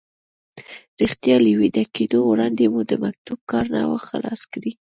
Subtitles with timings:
[1.01, 4.71] رښتیا له ویده کېدو وړاندې مو د مکتوب کار نه و خلاص کړی.